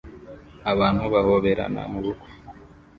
[0.71, 2.31] Abantu bahoberana mu bukwe